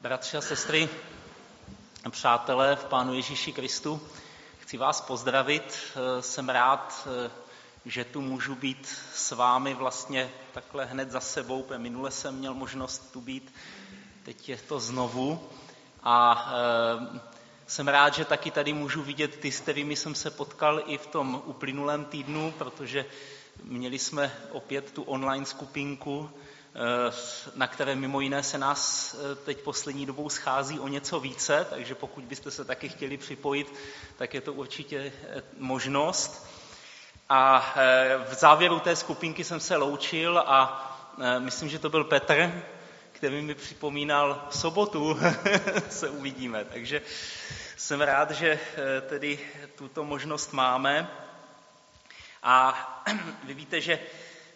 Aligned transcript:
Bratři 0.00 0.36
a 0.36 0.40
sestry, 0.40 0.88
přátelé 2.10 2.76
v 2.76 2.84
Pánu 2.84 3.14
Ježíši 3.14 3.52
Kristu, 3.52 4.00
chci 4.58 4.76
vás 4.76 5.00
pozdravit. 5.00 5.96
Jsem 6.20 6.48
rád, 6.48 7.08
že 7.84 8.04
tu 8.04 8.20
můžu 8.20 8.54
být 8.54 8.86
s 9.14 9.30
vámi 9.30 9.74
vlastně 9.74 10.30
takhle 10.52 10.84
hned 10.84 11.10
za 11.10 11.20
sebou, 11.20 11.66
minule 11.76 12.10
jsem 12.10 12.34
měl 12.34 12.54
možnost 12.54 13.12
tu 13.12 13.20
být, 13.20 13.54
teď 14.22 14.48
je 14.48 14.56
to 14.56 14.80
znovu. 14.80 15.48
A 16.02 16.48
e, 17.14 17.20
jsem 17.66 17.88
rád, 17.88 18.14
že 18.14 18.24
taky 18.24 18.50
tady 18.50 18.72
můžu 18.72 19.02
vidět 19.02 19.36
ty, 19.36 19.52
s 19.52 19.60
kterými 19.60 19.96
jsem 19.96 20.14
se 20.14 20.30
potkal 20.30 20.82
i 20.86 20.98
v 20.98 21.06
tom 21.06 21.42
uplynulém 21.44 22.04
týdnu, 22.04 22.54
protože 22.58 23.04
měli 23.62 23.98
jsme 23.98 24.32
opět 24.50 24.92
tu 24.92 25.02
online 25.02 25.46
skupinku, 25.46 26.30
Eh, 26.30 26.47
na 27.54 27.66
které 27.66 27.94
mimo 27.94 28.20
jiné 28.20 28.42
se 28.42 28.58
nás 28.58 29.14
eh, 29.14 29.34
teď 29.34 29.62
poslední 29.62 30.06
dobou 30.06 30.28
schází 30.28 30.80
o 30.80 30.88
něco 30.88 31.20
více, 31.20 31.66
takže 31.70 31.94
pokud 31.94 32.24
byste 32.24 32.50
se 32.50 32.64
taky 32.64 32.88
chtěli 32.88 33.16
připojit, 33.16 33.74
tak 34.16 34.34
je 34.34 34.40
to 34.40 34.52
určitě 34.52 35.12
eh, 35.28 35.42
možnost. 35.58 36.46
A 37.30 37.74
v 38.30 38.34
závěru 38.34 38.80
té 38.80 38.96
skupinky 38.96 39.44
jsem 39.44 39.60
se 39.60 39.76
loučil 39.76 40.38
a 40.38 40.84
myslím, 41.38 41.68
že 41.68 41.78
to 41.78 41.88
byl 41.88 42.04
Petr, 42.04 42.62
který 43.12 43.42
mi 43.42 43.54
připomínal 43.54 44.48
sobotu 44.50 45.18
se 45.90 46.08
uvidíme. 46.08 46.64
Takže 46.64 47.02
jsem 47.76 48.00
rád, 48.00 48.30
že 48.30 48.58
tedy 49.08 49.38
tuto 49.74 50.04
možnost 50.04 50.52
máme. 50.52 51.10
A 52.42 53.04
vy 53.44 53.54
víte, 53.54 53.80
že 53.80 53.98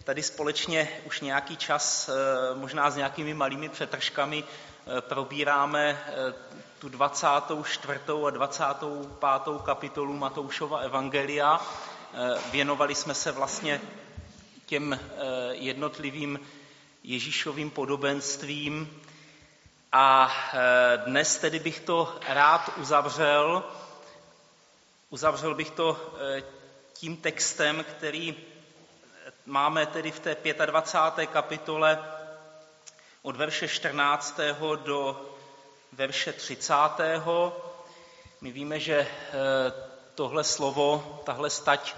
tady 0.05 0.23
společně 0.23 0.88
už 1.05 1.20
nějaký 1.20 1.56
čas, 1.56 2.09
eh, 2.09 2.12
možná 2.55 2.91
s 2.91 2.97
nějakými 2.97 3.34
malými 3.34 3.69
přetržkami, 3.69 4.45
eh, 4.45 5.01
probíráme 5.01 6.05
eh, 6.06 6.34
tu 6.79 6.88
24. 6.88 8.27
a 8.27 8.30
25. 8.30 9.59
kapitolu 9.59 10.13
Matoušova 10.13 10.79
Evangelia. 10.79 11.60
Věnovali 12.51 12.95
jsme 12.95 13.15
se 13.15 13.32
vlastně 13.32 13.80
těm 14.66 15.01
jednotlivým 15.51 16.41
Ježíšovým 17.02 17.71
podobenstvím 17.71 19.02
a 19.93 20.32
dnes 21.07 21.37
tedy 21.37 21.59
bych 21.59 21.80
to 21.80 22.19
rád 22.29 22.71
uzavřel. 22.76 23.65
Uzavřel 25.10 25.54
bych 25.54 25.71
to 25.71 26.15
tím 26.93 27.16
textem, 27.16 27.85
který 27.85 28.37
Máme 29.46 29.87
tedy 29.87 30.10
v 30.10 30.21
té 30.21 30.37
25. 30.66 31.26
kapitole 31.26 31.98
od 33.23 33.37
verše 33.37 33.68
14. 33.68 34.40
do 34.76 35.26
verše 35.93 36.32
30. 36.32 36.74
My 38.40 38.52
víme, 38.52 38.80
že 38.80 38.95
eh, 38.98 39.09
tohle 40.15 40.45
slovo, 40.45 41.20
tahle 41.24 41.51
stať 41.51 41.95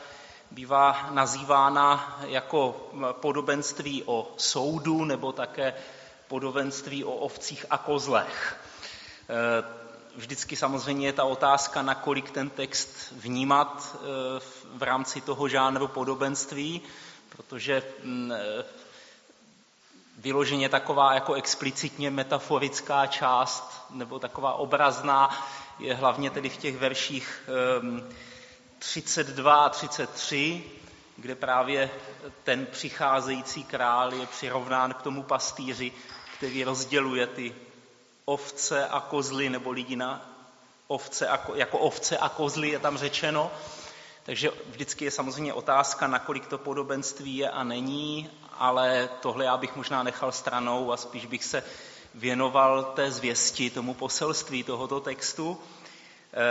bývá 0.50 1.11
nazývána 1.11 2.19
jako 2.27 2.91
podobenství 3.12 4.03
o 4.06 4.33
soudu 4.37 5.05
nebo 5.05 5.33
také 5.33 5.75
podobenství 6.28 7.05
o 7.05 7.12
ovcích 7.12 7.67
a 7.70 7.78
kozlech. 7.78 8.56
Eh, 9.28 9.65
vždycky 10.17 10.56
samozřejmě 10.56 11.09
je 11.09 11.12
ta 11.12 11.25
otázka, 11.25 11.83
nakolik 11.83 12.31
ten 12.31 12.50
text 12.50 13.12
vnímat 13.12 13.97
eh, 13.97 14.00
v 14.77 14.83
rámci 14.83 15.20
toho 15.20 15.48
žánru 15.48 15.89
podobenství 15.89 16.83
protože 17.37 17.83
mm, 18.03 18.33
eh, 18.33 18.65
vyloženě 20.19 20.69
taková 20.69 21.15
jako 21.15 21.35
explicitně 21.35 22.11
metaforická 22.11 23.07
část 23.07 23.87
nebo 23.91 24.19
taková 24.19 24.53
obrazná 24.53 25.47
je 25.79 25.95
hlavně 25.95 26.31
tedy 26.31 26.49
v 26.49 26.57
těch 26.57 26.77
verších 26.77 27.49
32 28.79 29.55
ehm, 29.55 29.61
a 29.67 29.69
33, 29.69 30.65
kde 31.17 31.35
právě 31.35 31.91
ten 32.44 32.67
přicházející 32.67 33.65
král 33.65 34.15
je 34.15 34.27
přirovnán 34.27 34.94
k 34.94 35.03
tomu 35.03 35.23
pastýři, 35.23 35.93
který 36.37 36.65
rozděluje 36.65 37.27
ty 37.27 37.55
ovce 38.25 38.89
a 38.89 39.00
kozly, 39.00 39.50
nebo 39.50 39.71
lidi 39.71 39.97
na 39.97 40.31
ovce 40.87 41.28
a, 41.28 41.41
jako 41.55 41.78
ovce 41.78 42.19
a 42.19 42.28
kozly 42.28 42.69
je 42.69 42.78
tam 42.78 42.99
řečeno. 42.99 43.53
Takže 44.25 44.51
vždycky 44.67 45.05
je 45.05 45.11
samozřejmě 45.11 45.53
otázka, 45.53 46.07
nakolik 46.07 46.47
to 46.47 46.59
podobenství 46.59 47.37
je 47.37 47.51
a 47.51 47.65
není, 47.65 48.31
ale 48.53 49.09
tohle 49.21 49.45
já 49.45 49.57
bych 49.57 49.77
možná 49.77 50.03
nechal 50.03 50.33
stranou 50.33 50.93
a 50.93 50.97
spíš 50.97 51.27
bych 51.27 51.45
se 51.45 51.65
věnoval 52.15 52.85
té 52.85 53.11
zvěsti, 53.11 53.71
tomu 53.71 53.95
poselství 53.95 54.62
tohoto 54.62 55.01
textu. 55.01 55.61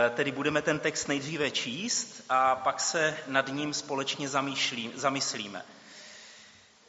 E, 0.06 0.10
tedy 0.10 0.32
budeme 0.32 0.62
ten 0.62 0.78
text 0.78 1.06
nejdříve 1.06 1.50
číst 1.50 2.24
a 2.28 2.56
pak 2.56 2.80
se 2.80 3.16
nad 3.26 3.48
ním 3.48 3.74
společně 3.74 4.28
zamyslíme. 4.94 5.64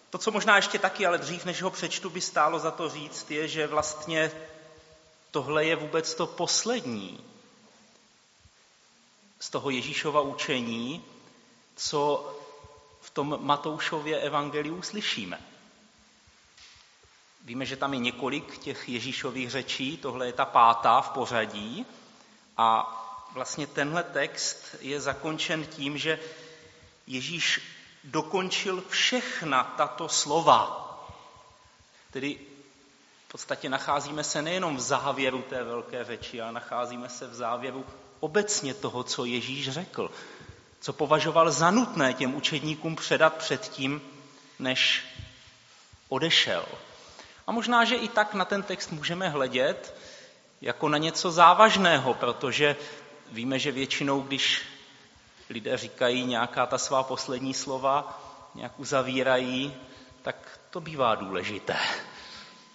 To, 0.09 0.17
co 0.17 0.31
možná 0.31 0.55
ještě 0.55 0.79
taky, 0.79 1.05
ale 1.05 1.17
dřív, 1.17 1.45
než 1.45 1.61
ho 1.61 1.69
přečtu, 1.69 2.09
by 2.09 2.21
stálo 2.21 2.59
za 2.59 2.71
to 2.71 2.89
říct, 2.89 3.31
je, 3.31 3.47
že 3.47 3.67
vlastně 3.67 4.31
tohle 5.31 5.65
je 5.65 5.75
vůbec 5.75 6.15
to 6.15 6.27
poslední 6.27 7.34
z 9.39 9.49
toho 9.49 9.69
Ježíšova 9.69 10.21
učení, 10.21 11.03
co 11.75 12.31
v 13.01 13.09
tom 13.09 13.37
Matoušově 13.41 14.19
evangeliu 14.19 14.81
slyšíme. 14.81 15.41
Víme, 17.45 17.65
že 17.65 17.77
tam 17.77 17.93
je 17.93 17.99
několik 17.99 18.57
těch 18.57 18.89
Ježíšových 18.89 19.49
řečí, 19.49 19.97
tohle 19.97 20.25
je 20.25 20.33
ta 20.33 20.45
pátá 20.45 21.01
v 21.01 21.09
pořadí 21.09 21.85
a 22.57 22.91
vlastně 23.33 23.67
tenhle 23.67 24.03
text 24.03 24.75
je 24.79 25.01
zakončen 25.01 25.65
tím, 25.65 25.97
že 25.97 26.19
Ježíš 27.07 27.61
dokončil 28.03 28.83
všechna 28.89 29.63
tato 29.63 30.09
slova. 30.09 30.81
Tedy 32.11 32.39
v 33.27 33.31
podstatě 33.31 33.69
nacházíme 33.69 34.23
se 34.23 34.41
nejenom 34.41 34.77
v 34.77 34.79
závěru 34.79 35.41
té 35.41 35.63
velké 35.63 36.03
řeči, 36.03 36.41
ale 36.41 36.51
nacházíme 36.51 37.09
se 37.09 37.27
v 37.27 37.35
závěru 37.35 37.85
obecně 38.19 38.73
toho, 38.73 39.03
co 39.03 39.25
Ježíš 39.25 39.69
řekl, 39.69 40.11
co 40.79 40.93
považoval 40.93 41.51
za 41.51 41.71
nutné 41.71 42.13
těm 42.13 42.35
učedníkům 42.35 42.95
předat 42.95 43.33
předtím, 43.33 44.01
než 44.59 45.05
odešel. 46.09 46.65
A 47.47 47.51
možná, 47.51 47.85
že 47.85 47.95
i 47.95 48.07
tak 48.07 48.33
na 48.33 48.45
ten 48.45 48.63
text 48.63 48.91
můžeme 48.91 49.29
hledět 49.29 49.95
jako 50.61 50.89
na 50.89 50.97
něco 50.97 51.31
závažného, 51.31 52.13
protože 52.13 52.75
víme, 53.31 53.59
že 53.59 53.71
většinou, 53.71 54.21
když 54.21 54.61
lidé 55.49 55.77
říkají 55.77 56.25
nějaká 56.25 56.65
ta 56.65 56.77
svá 56.77 57.03
poslední 57.03 57.53
slova, 57.53 58.21
nějak 58.55 58.79
uzavírají, 58.79 59.75
tak 60.21 60.59
to 60.69 60.81
bývá 60.81 61.15
důležité. 61.15 61.77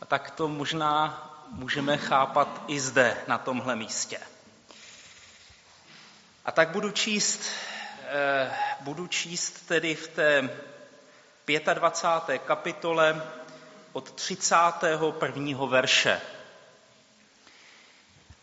A 0.00 0.06
tak 0.06 0.30
to 0.30 0.48
možná 0.48 1.26
můžeme 1.50 1.96
chápat 1.96 2.62
i 2.66 2.80
zde, 2.80 3.16
na 3.28 3.38
tomhle 3.38 3.76
místě. 3.76 4.18
A 6.50 6.52
tak 6.52 6.68
budu 6.68 6.90
číst, 6.90 7.42
eh, 8.08 8.58
budu 8.80 9.06
číst 9.06 9.66
tedy 9.66 9.94
v 9.94 10.08
té 10.08 10.50
25. 11.74 12.38
kapitole 12.38 13.22
od 13.92 14.12
31. 14.12 15.66
verše. 15.66 16.20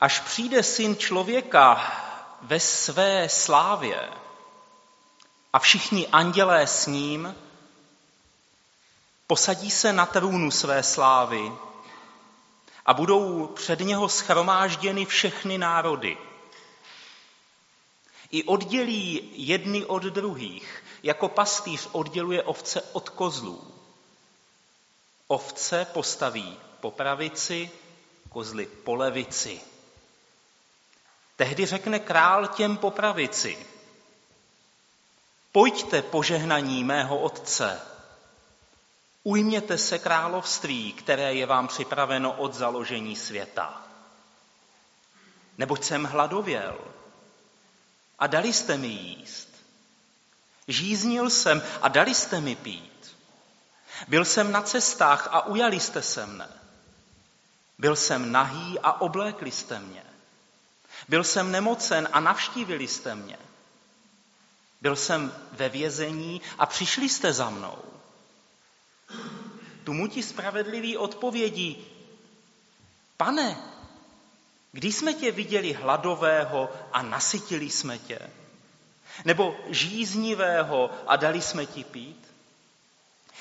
Až 0.02 0.20
přijde 0.20 0.64
syn 0.64 0.96
člověka 0.98 1.92
ve 2.42 2.60
své 2.60 3.30
slávě 3.30 4.10
a 5.54 5.60
všichni 5.60 6.08
andělé 6.08 6.68
s 6.68 6.86
ním, 6.86 7.36
posadí 9.28 9.72
se 9.72 9.94
na 9.94 10.06
trůnu 10.06 10.52
své 10.52 10.84
slávy 10.84 11.52
a 12.86 12.94
budou 12.94 13.48
před 13.48 13.80
něho 13.80 14.10
schromážděny 14.10 15.06
všechny 15.06 15.58
národy– 15.58 16.18
i 18.32 18.44
oddělí 18.44 19.30
jedny 19.34 19.86
od 19.86 20.04
druhých, 20.04 20.84
jako 21.04 21.30
pastýř 21.30 21.90
odděluje 21.92 22.44
ovce 22.44 22.82
od 22.82 23.10
kozlů. 23.10 23.74
Ovce 25.28 25.86
postaví 25.86 26.58
po 26.80 26.92
pravici, 26.92 27.72
kozly 28.30 28.66
po 28.66 28.96
levici. 28.96 29.62
Tehdy 31.36 31.66
řekne 31.66 32.00
král 32.00 32.48
těm 32.48 32.78
po 32.78 32.92
pravici. 32.92 33.58
Pojďte 35.52 36.02
požehnaní 36.02 36.84
mého 36.84 37.20
otce. 37.20 37.82
Ujměte 39.24 39.78
se 39.78 40.00
království, 40.00 40.94
které 40.94 41.34
je 41.34 41.46
vám 41.46 41.68
připraveno 41.68 42.34
od 42.34 42.54
založení 42.54 43.16
světa. 43.16 43.82
Neboť 45.58 45.84
jsem 45.84 46.04
hladověl 46.04 46.78
a 48.20 48.28
dali 48.28 48.54
jste 48.54 48.78
mi 48.78 48.88
jíst. 48.88 49.50
Žíznil 50.68 51.30
jsem 51.30 51.62
a 51.82 51.88
dali 51.88 52.16
jste 52.16 52.42
mi 52.42 52.56
pít. 52.56 53.18
Byl 54.08 54.26
jsem 54.26 54.52
na 54.52 54.62
cestách 54.62 55.28
a 55.32 55.46
ujali 55.46 55.80
jste 55.80 56.02
se 56.02 56.26
mne. 56.26 56.50
Byl 57.78 57.96
jsem 57.96 58.32
nahý 58.32 58.80
a 58.80 59.02
oblékli 59.02 59.52
jste 59.52 59.80
mě. 59.80 60.04
Byl 61.08 61.24
jsem 61.24 61.52
nemocen 61.52 62.10
a 62.12 62.20
navštívili 62.20 62.88
jste 62.88 63.16
mě. 63.16 63.38
Byl 64.82 64.96
jsem 64.96 65.34
ve 65.52 65.70
vězení 65.70 66.42
a 66.58 66.66
přišli 66.66 67.10
jste 67.10 67.34
za 67.34 67.50
mnou. 67.50 67.78
Tu 69.84 69.94
mu 69.94 70.08
ti 70.08 70.24
spravedlivý 70.24 70.98
odpovědí, 70.98 71.86
pane, 73.18 73.58
když 74.72 74.96
jsme 74.96 75.14
tě 75.14 75.32
viděli 75.32 75.74
hladového 75.74 76.70
a 76.92 77.02
nasytili 77.02 77.70
jsme 77.70 77.98
tě? 77.98 78.20
Nebo 79.26 79.56
žíznivého 79.70 80.90
a 81.08 81.16
dali 81.16 81.42
jsme 81.42 81.66
ti 81.66 81.84
pít? 81.84 82.28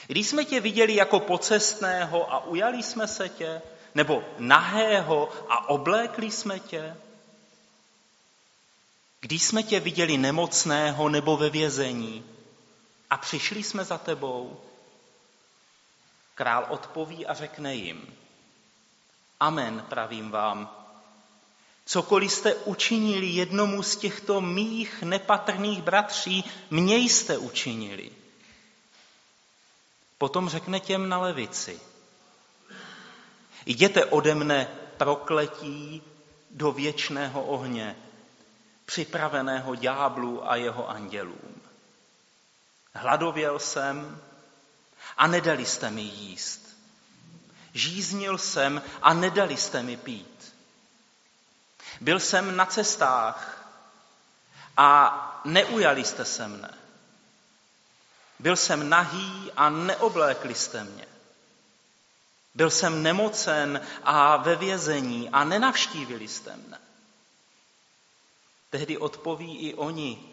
Když 0.07 0.29
jsme 0.29 0.45
tě 0.45 0.61
viděli 0.61 0.95
jako 0.95 1.21
pocestného 1.21 2.33
a 2.33 2.45
ujali 2.45 2.83
jsme 2.83 3.09
se 3.09 3.29
tě? 3.29 3.63
Nebo 3.95 4.25
nahého 4.39 5.33
a 5.49 5.69
oblékli 5.69 6.31
jsme 6.31 6.59
tě? 6.61 6.97
Když 9.21 9.43
jsme 9.43 9.63
tě 9.63 9.81
viděli 9.81 10.19
nemocného 10.19 11.09
nebo 11.09 11.37
ve 11.37 11.51
vězení 11.51 12.25
a 13.11 13.17
přišli 13.17 13.63
jsme 13.63 13.85
za 13.85 13.99
tebou? 13.99 14.61
Král 16.35 16.67
odpoví 16.69 17.27
a 17.27 17.35
řekne 17.35 17.75
jim, 17.75 18.17
Amen, 19.41 19.87
pravím 19.89 20.31
vám, 20.31 20.76
Cokoliv 21.87 22.33
jste 22.33 22.55
učinili 22.55 23.27
jednomu 23.27 23.83
z 23.83 23.97
těchto 23.97 24.41
mých 24.41 25.03
nepatrných 25.03 25.83
bratří, 25.83 26.45
mě 26.71 26.97
jste 26.97 27.39
učinili. 27.39 28.11
Potom 30.19 30.49
řekne 30.49 30.81
těm 30.81 31.09
na 31.09 31.19
levici. 31.19 31.81
Jděte 33.67 34.05
ode 34.05 34.35
mne 34.35 34.69
prokletí 34.97 36.03
do 36.51 36.73
věčného 36.73 37.45
ohně, 37.45 37.97
připraveného 38.85 39.75
ďáblu 39.75 40.51
a 40.51 40.57
jeho 40.57 40.89
andělům. 40.89 41.63
Hladověl 42.95 43.59
jsem 43.59 44.21
a 45.17 45.27
nedali 45.27 45.67
jste 45.67 45.91
mi 45.91 46.03
jíst. 46.03 46.77
Žíznil 47.75 48.39
jsem 48.39 48.83
a 49.03 49.15
nedali 49.15 49.57
jste 49.57 49.83
mi 49.83 49.97
pít. 49.97 50.36
Byl 52.01 52.21
jsem 52.21 52.57
na 52.57 52.67
cestách 52.67 53.69
a 54.77 55.41
neujali 55.45 56.05
jste 56.05 56.25
se 56.25 56.49
mne. 56.49 56.75
Byl 58.39 58.57
jsem 58.57 58.89
nahý 58.89 59.53
a 59.57 59.71
neoblékli 59.71 60.55
jste 60.55 60.85
mě. 60.85 61.07
Byl 62.55 62.71
jsem 62.71 63.03
nemocen 63.03 63.81
a 64.03 64.37
ve 64.37 64.57
vězení 64.57 65.31
a 65.31 65.45
nenavštívili 65.45 66.29
jste 66.29 66.57
mne. 66.57 66.79
Tehdy 68.71 68.99
odpoví 68.99 69.59
i 69.59 69.75
oni, 69.75 70.29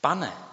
pane, 0.00 0.49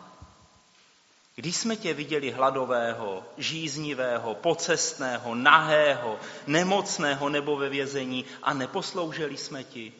když 1.39 1.55
jsme 1.55 1.75
tě 1.75 1.93
viděli 1.93 2.31
hladového, 2.31 3.25
žíznivého, 3.37 4.35
pocestného, 4.35 5.35
nahého, 5.35 6.19
nemocného 6.47 7.29
nebo 7.29 7.57
ve 7.57 7.69
vězení 7.69 8.25
a 8.43 8.53
neposloužili 8.53 9.37
jsme 9.37 9.63
ti? 9.63 9.93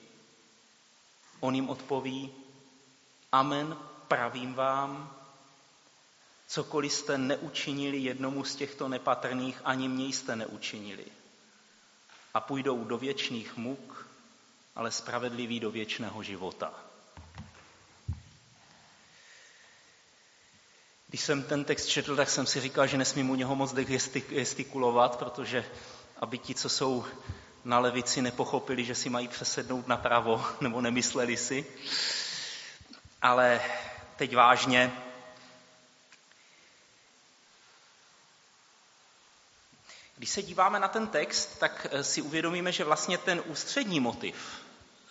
On 1.40 1.56
jim 1.56 1.70
odpoví, 1.70 2.34
amen, 3.32 3.78
pravím 4.08 4.54
vám, 4.54 5.16
cokoliv 6.48 6.94
jste 6.94 7.18
neučinili 7.18 7.98
jednomu 7.98 8.44
z 8.44 8.56
těchto 8.56 8.88
nepatrných, 8.88 9.62
ani 9.64 9.88
mě 9.88 10.06
jste 10.06 10.36
neučinili. 10.36 11.06
A 12.34 12.40
půjdou 12.40 12.84
do 12.84 12.98
věčných 12.98 13.58
muk, 13.58 14.08
ale 14.76 14.92
spravedliví 14.92 15.60
do 15.60 15.72
věčného 15.72 16.24
života. 16.24 16.87
Když 21.10 21.22
jsem 21.22 21.44
ten 21.44 21.64
text 21.64 21.86
četl, 21.86 22.16
tak 22.16 22.30
jsem 22.30 22.46
si 22.46 22.62
říkal, 22.62 22.88
že 22.88 22.98
nesmím 22.98 23.30
u 23.30 23.36
něho 23.36 23.56
moc 23.56 23.74
gestikulovat, 24.30 25.20
protože 25.20 25.66
aby 26.18 26.38
ti, 26.38 26.56
co 26.56 26.70
jsou 26.70 27.06
na 27.64 27.80
levici, 27.80 28.22
nepochopili, 28.22 28.86
že 28.86 28.96
si 28.96 29.10
mají 29.10 29.28
přesednout 29.28 29.88
napravo, 29.88 30.46
nebo 30.62 30.82
nemysleli 30.82 31.38
si. 31.38 31.66
Ale 33.22 33.62
teď 34.16 34.36
vážně. 34.36 34.92
Když 40.18 40.30
se 40.30 40.42
díváme 40.42 40.80
na 40.80 40.88
ten 40.88 41.08
text, 41.08 41.60
tak 41.60 41.88
eh, 41.92 42.04
si 42.04 42.22
uvědomíme, 42.22 42.72
že 42.72 42.84
vlastně 42.84 43.18
ten 43.18 43.44
ústřední 43.46 44.00
motiv, 44.00 44.36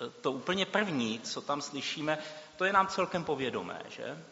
eh, 0.06 0.10
to 0.20 0.32
úplně 0.32 0.66
první, 0.66 1.20
co 1.20 1.40
tam 1.40 1.62
slyšíme, 1.62 2.18
to 2.56 2.64
je 2.64 2.72
nám 2.72 2.88
celkem 2.88 3.24
povědomé, 3.24 3.82
že? 3.88 4.24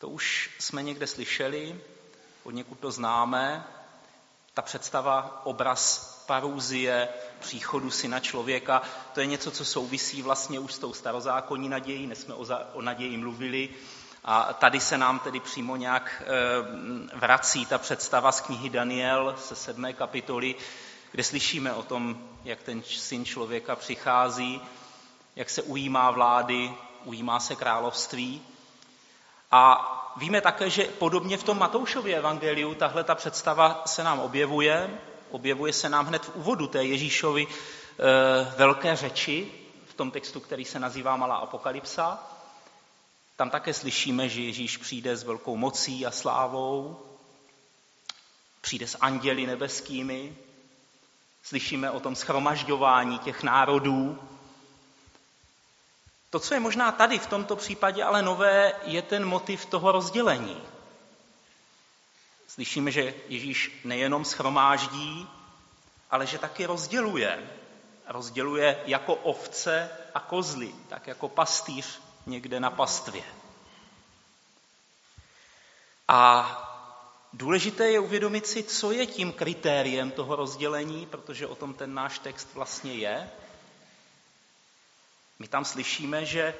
To 0.00 0.08
už 0.08 0.50
jsme 0.58 0.82
někde 0.82 1.06
slyšeli, 1.06 1.80
od 2.44 2.50
někud 2.50 2.80
to 2.80 2.90
známe. 2.90 3.64
Ta 4.54 4.62
představa, 4.62 5.40
obraz 5.44 6.10
parůzie, 6.26 7.08
příchodu 7.40 7.90
syna 7.90 8.20
člověka, 8.20 8.82
to 9.14 9.20
je 9.20 9.26
něco, 9.26 9.50
co 9.50 9.64
souvisí 9.64 10.22
vlastně 10.22 10.58
už 10.58 10.72
s 10.72 10.78
tou 10.78 10.92
starozákonní 10.92 11.68
nadějí, 11.68 12.06
dnes 12.06 12.20
jsme 12.20 12.34
o, 12.34 12.44
za, 12.44 12.66
o 12.72 12.82
naději 12.82 13.16
mluvili, 13.16 13.68
a 14.24 14.52
tady 14.52 14.80
se 14.80 14.98
nám 14.98 15.18
tedy 15.18 15.40
přímo 15.40 15.76
nějak 15.76 16.22
e, 16.22 17.16
vrací 17.16 17.66
ta 17.66 17.78
představa 17.78 18.32
z 18.32 18.40
knihy 18.40 18.70
Daniel 18.70 19.36
se 19.38 19.56
sedmé 19.56 19.92
kapitoly, 19.92 20.54
kde 21.12 21.24
slyšíme 21.24 21.72
o 21.72 21.82
tom, 21.82 22.28
jak 22.44 22.62
ten 22.62 22.82
syn 22.82 23.24
člověka 23.24 23.76
přichází, 23.76 24.60
jak 25.36 25.50
se 25.50 25.62
ujímá 25.62 26.10
vlády, 26.10 26.72
ujímá 27.04 27.40
se 27.40 27.56
království. 27.56 28.42
A 29.50 29.96
víme 30.16 30.40
také, 30.40 30.70
že 30.70 30.84
podobně 30.84 31.36
v 31.36 31.42
tom 31.44 31.58
Matoušově 31.58 32.16
evangeliu 32.16 32.74
tahle 32.74 33.04
ta 33.04 33.14
představa 33.14 33.82
se 33.86 34.04
nám 34.04 34.20
objevuje. 34.20 34.90
Objevuje 35.30 35.72
se 35.72 35.88
nám 35.88 36.06
hned 36.06 36.24
v 36.24 36.36
úvodu 36.36 36.66
té 36.66 36.84
Ježíšovy 36.84 37.46
e, 37.46 38.54
velké 38.56 38.96
řeči, 38.96 39.52
v 39.86 39.94
tom 39.94 40.10
textu, 40.10 40.40
který 40.40 40.64
se 40.64 40.78
nazývá 40.78 41.16
Malá 41.16 41.36
apokalypsa. 41.36 42.26
Tam 43.36 43.50
také 43.50 43.74
slyšíme, 43.74 44.28
že 44.28 44.42
Ježíš 44.42 44.76
přijde 44.76 45.16
s 45.16 45.24
velkou 45.24 45.56
mocí 45.56 46.06
a 46.06 46.10
slávou, 46.10 47.00
přijde 48.60 48.86
s 48.86 48.98
anděli 49.00 49.46
nebeskými, 49.46 50.36
slyšíme 51.42 51.90
o 51.90 52.00
tom 52.00 52.16
schromažďování 52.16 53.18
těch 53.18 53.42
národů, 53.42 54.18
to, 56.30 56.40
co 56.40 56.54
je 56.54 56.60
možná 56.60 56.92
tady 56.92 57.18
v 57.18 57.26
tomto 57.26 57.56
případě 57.56 58.04
ale 58.04 58.22
nové, 58.22 58.72
je 58.84 59.02
ten 59.02 59.24
motiv 59.24 59.66
toho 59.66 59.92
rozdělení. 59.92 60.62
Slyšíme, 62.48 62.90
že 62.90 63.14
Ježíš 63.28 63.80
nejenom 63.84 64.24
schromáždí, 64.24 65.28
ale 66.10 66.26
že 66.26 66.38
taky 66.38 66.66
rozděluje. 66.66 67.50
Rozděluje 68.06 68.82
jako 68.86 69.14
ovce 69.14 69.90
a 70.14 70.20
kozly, 70.20 70.74
tak 70.88 71.06
jako 71.06 71.28
pastýř 71.28 72.00
někde 72.26 72.60
na 72.60 72.70
pastvě. 72.70 73.22
A 76.08 76.56
důležité 77.32 77.90
je 77.90 78.00
uvědomit 78.00 78.46
si, 78.46 78.62
co 78.62 78.92
je 78.92 79.06
tím 79.06 79.32
kritériem 79.32 80.10
toho 80.10 80.36
rozdělení, 80.36 81.06
protože 81.06 81.46
o 81.46 81.54
tom 81.54 81.74
ten 81.74 81.94
náš 81.94 82.18
text 82.18 82.54
vlastně 82.54 82.94
je. 82.94 83.30
My 85.40 85.48
tam 85.48 85.64
slyšíme, 85.64 86.24
že 86.24 86.54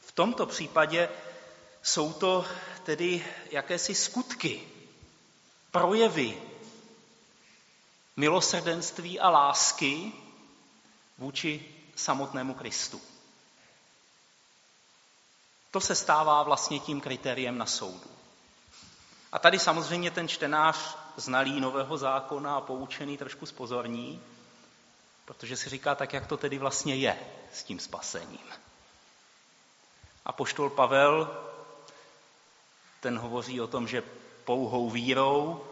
v 0.00 0.12
tomto 0.12 0.46
případě 0.46 1.08
jsou 1.82 2.12
to 2.12 2.46
tedy 2.82 3.26
jakési 3.50 3.94
skutky, 3.94 4.68
projevy 5.70 6.42
milosrdenství 8.16 9.20
a 9.20 9.30
lásky 9.30 10.12
vůči 11.18 11.74
samotnému 11.96 12.54
Kristu. 12.54 13.00
To 15.70 15.80
se 15.80 15.94
stává 15.94 16.42
vlastně 16.42 16.80
tím 16.80 17.00
kritériem 17.00 17.58
na 17.58 17.66
soudu. 17.66 18.10
A 19.32 19.38
tady 19.38 19.58
samozřejmě 19.58 20.10
ten 20.10 20.28
čtenář 20.28 20.96
znalý 21.16 21.60
nového 21.60 21.98
zákona 21.98 22.56
a 22.56 22.60
poučený 22.60 23.18
trošku 23.18 23.46
spozorní, 23.46 24.22
Protože 25.26 25.56
si 25.56 25.70
říká, 25.70 25.94
tak 25.94 26.12
jak 26.12 26.26
to 26.26 26.36
tedy 26.36 26.58
vlastně 26.58 26.96
je 26.96 27.18
s 27.52 27.64
tím 27.64 27.80
spasením. 27.80 28.52
A 30.24 30.32
poštol 30.32 30.70
Pavel, 30.70 31.44
ten 33.00 33.18
hovoří 33.18 33.60
o 33.60 33.66
tom, 33.66 33.88
že 33.88 34.02
pouhou 34.44 34.90
vírou, 34.90 35.66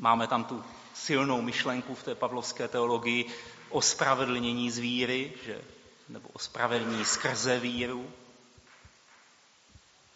máme 0.00 0.26
tam 0.26 0.44
tu 0.44 0.64
silnou 0.94 1.42
myšlenku 1.42 1.94
v 1.94 2.02
té 2.02 2.14
pavlovské 2.14 2.68
teologii 2.68 3.34
o 3.68 3.82
spravedlnění 3.82 4.70
z 4.70 4.78
víry, 4.78 5.32
že, 5.44 5.64
nebo 6.08 6.28
o 6.28 6.38
spravedlnění 6.38 7.04
skrze 7.04 7.58
víru. 7.58 8.12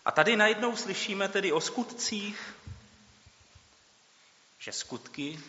A 0.05 0.11
tady 0.11 0.37
najednou 0.37 0.77
slyšíme 0.77 1.29
tedy 1.29 1.53
o 1.53 1.61
skutcích, 1.61 2.55
Že 4.59 4.73
skutky 4.73 5.41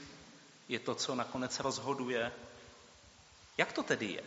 je 0.70 0.80
to, 0.80 0.96
co 0.96 1.16
nakonec 1.16 1.60
rozhoduje. 1.60 2.32
Jak 3.58 3.74
to 3.74 3.84
tedy 3.84 4.06
je? 4.06 4.24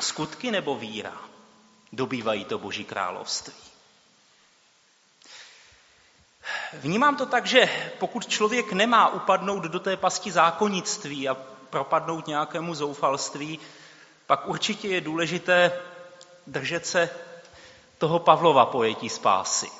Skutky 0.00 0.50
nebo 0.50 0.76
víra 0.76 1.16
dobývají 1.92 2.44
to 2.44 2.58
Boží 2.58 2.84
království? 2.84 3.54
Vnímám 6.72 7.16
to 7.16 7.26
tak, 7.26 7.46
že 7.46 7.92
pokud 7.98 8.26
člověk 8.26 8.72
nemá 8.72 9.08
upadnout 9.08 9.62
do 9.62 9.80
té 9.80 9.96
pasti 9.96 10.32
zákonnictví 10.32 11.28
a 11.28 11.34
propadnout 11.70 12.26
nějakému 12.26 12.74
zoufalství, 12.74 13.58
pak 14.26 14.46
určitě 14.48 14.88
je 14.88 15.00
důležité 15.00 15.80
držet 16.46 16.86
se 16.86 17.10
toho 17.98 18.18
Pavlova 18.18 18.66
pojetí 18.66 19.08
spásy. 19.08 19.70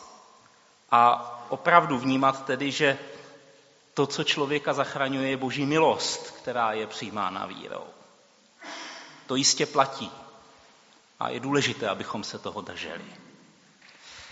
A 0.91 1.35
opravdu 1.49 1.99
vnímat 1.99 2.45
tedy, 2.45 2.73
že 2.73 2.99
to, 3.99 4.07
co 4.07 4.25
člověka 4.25 4.73
zachraňuje, 4.73 5.31
je 5.31 5.37
boží 5.37 5.67
milost, 5.67 6.31
která 6.31 6.73
je 6.73 6.87
přijímána 6.87 7.47
vírou. 7.47 7.85
To 9.27 9.35
jistě 9.35 9.67
platí. 9.67 10.11
A 11.21 11.29
je 11.29 11.41
důležité, 11.41 11.89
abychom 11.89 12.25
se 12.25 12.39
toho 12.39 12.61
drželi. 12.61 13.05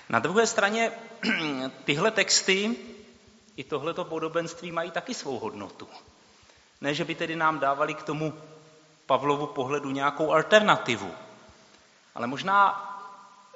Na 0.09 0.19
druhé 0.19 0.47
straně 0.47 0.93
tyhle 1.85 2.11
texty 2.11 2.77
i 3.57 3.65
tohleto 3.65 4.05
podobenství 4.05 4.73
mají 4.73 4.91
taky 4.91 5.15
svou 5.15 5.39
hodnotu. 5.39 5.89
Ne, 6.81 6.95
že 6.95 7.05
by 7.05 7.15
tedy 7.15 7.37
nám 7.37 7.59
dávali 7.59 7.95
k 7.95 8.03
tomu 8.03 8.35
Pavlovu 9.07 9.47
pohledu 9.47 9.91
nějakou 9.91 10.33
alternativu, 10.33 11.15
ale 12.15 12.27
možná 12.27 12.59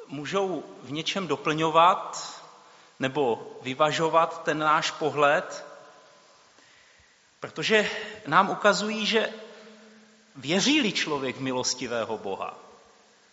můžou 0.08 0.64
v 0.82 0.92
něčem 0.92 1.26
doplňovat 1.26 2.34
nebo 2.98 3.52
vyvažovat 3.62 4.42
ten 4.42 4.58
náš 4.58 4.90
pohled, 4.90 5.69
protože 7.40 7.90
nám 8.26 8.50
ukazují, 8.50 9.06
že 9.06 9.32
věří-li 10.36 10.92
člověk 10.92 11.36
v 11.36 11.40
milostivého 11.40 12.18
Boha 12.18 12.58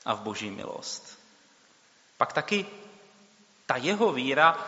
a 0.05 0.13
v 0.13 0.21
boží 0.21 0.51
milost, 0.51 1.19
pak 2.17 2.33
taky 2.33 2.65
ta 3.65 3.75
jeho 3.75 4.13
víra 4.13 4.67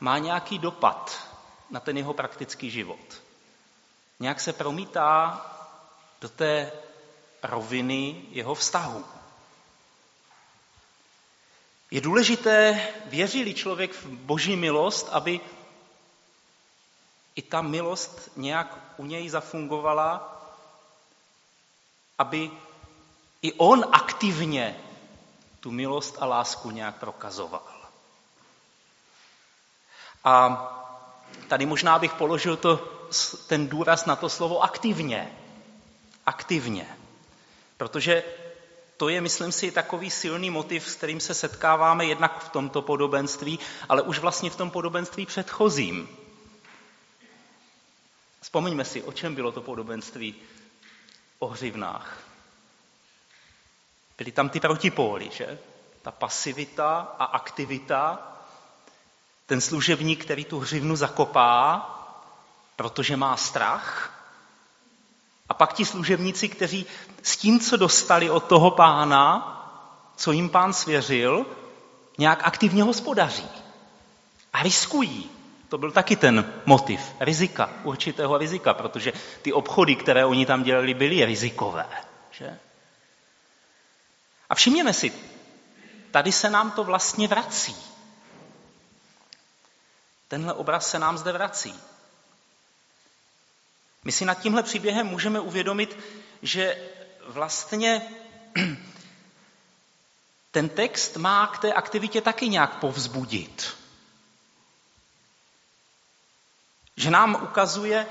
má 0.00 0.18
nějaký 0.18 0.58
dopad 0.58 1.28
na 1.70 1.80
ten 1.80 1.96
jeho 1.96 2.14
praktický 2.14 2.70
život. 2.70 3.22
Nějak 4.20 4.40
se 4.40 4.52
promítá 4.52 5.40
do 6.20 6.28
té 6.28 6.72
roviny 7.42 8.22
jeho 8.30 8.54
vztahu. 8.54 9.04
Je 11.90 12.00
důležité, 12.00 12.88
věří 13.06 13.54
člověk 13.54 13.92
v 13.92 14.06
boží 14.06 14.56
milost, 14.56 15.08
aby 15.12 15.40
i 17.40 17.42
ta 17.42 17.62
milost 17.62 18.32
nějak 18.36 18.78
u 18.96 19.06
něj 19.06 19.28
zafungovala, 19.28 20.36
aby 22.18 22.50
i 23.42 23.52
on 23.52 23.84
aktivně 23.92 24.76
tu 25.60 25.70
milost 25.70 26.16
a 26.20 26.26
lásku 26.26 26.70
nějak 26.70 26.96
prokazoval. 26.96 27.62
A 30.24 30.34
tady 31.48 31.66
možná 31.66 31.98
bych 31.98 32.12
položil 32.12 32.56
to, 32.56 32.76
ten 33.46 33.68
důraz 33.68 34.06
na 34.06 34.16
to 34.16 34.28
slovo 34.28 34.62
aktivně. 34.62 35.32
Aktivně. 36.26 36.96
Protože 37.76 38.22
to 38.96 39.08
je, 39.08 39.20
myslím 39.20 39.52
si, 39.52 39.70
takový 39.70 40.10
silný 40.10 40.50
motiv, 40.50 40.88
s 40.88 40.94
kterým 40.94 41.20
se 41.20 41.34
setkáváme 41.34 42.04
jednak 42.04 42.44
v 42.44 42.48
tomto 42.48 42.82
podobenství, 42.82 43.58
ale 43.88 44.02
už 44.02 44.18
vlastně 44.18 44.50
v 44.50 44.56
tom 44.56 44.70
podobenství 44.70 45.26
předchozím. 45.26 46.08
Vzpomeňme 48.40 48.84
si, 48.84 49.02
o 49.02 49.12
čem 49.12 49.34
bylo 49.34 49.52
to 49.52 49.60
podobenství 49.60 50.34
o 51.38 51.46
hřivnách. 51.46 52.18
Byly 54.18 54.32
tam 54.32 54.48
ty 54.48 54.60
protipóly, 54.60 55.30
že? 55.32 55.58
Ta 56.02 56.10
pasivita 56.10 57.14
a 57.18 57.24
aktivita. 57.24 58.18
Ten 59.46 59.60
služebník, 59.60 60.24
který 60.24 60.44
tu 60.44 60.58
hřivnu 60.58 60.96
zakopá, 60.96 61.86
protože 62.76 63.16
má 63.16 63.36
strach, 63.36 64.16
a 65.48 65.54
pak 65.54 65.72
ti 65.72 65.84
služebníci, 65.84 66.48
kteří 66.48 66.86
s 67.22 67.36
tím, 67.36 67.60
co 67.60 67.76
dostali 67.76 68.30
od 68.30 68.44
toho 68.44 68.70
pána, 68.70 69.56
co 70.16 70.32
jim 70.32 70.48
pán 70.48 70.72
svěřil, 70.72 71.46
nějak 72.18 72.40
aktivně 72.44 72.82
hospodaří. 72.82 73.48
A 74.52 74.62
riskují. 74.62 75.30
To 75.70 75.78
byl 75.78 75.92
taky 75.92 76.16
ten 76.16 76.62
motiv 76.66 77.00
rizika, 77.20 77.70
určitého 77.82 78.38
rizika, 78.38 78.74
protože 78.74 79.12
ty 79.42 79.52
obchody, 79.52 79.96
které 79.96 80.24
oni 80.24 80.46
tam 80.46 80.62
dělali, 80.62 80.94
byly 80.94 81.24
rizikové. 81.24 81.86
Že? 82.30 82.58
A 84.48 84.54
všimněme 84.54 84.92
si, 84.92 85.12
tady 86.10 86.32
se 86.32 86.50
nám 86.50 86.70
to 86.70 86.84
vlastně 86.84 87.28
vrací. 87.28 87.76
Tenhle 90.28 90.52
obraz 90.52 90.90
se 90.90 90.98
nám 90.98 91.18
zde 91.18 91.32
vrací. 91.32 91.80
My 94.04 94.12
si 94.12 94.24
nad 94.24 94.34
tímhle 94.34 94.62
příběhem 94.62 95.06
můžeme 95.06 95.40
uvědomit, 95.40 95.98
že 96.42 96.88
vlastně 97.26 98.02
ten 100.50 100.68
text 100.68 101.16
má 101.16 101.46
k 101.46 101.58
té 101.58 101.72
aktivitě 101.72 102.20
taky 102.20 102.48
nějak 102.48 102.78
povzbudit. 102.78 103.79
Že 107.00 107.10
nám 107.10 107.42
ukazuje 107.42 108.06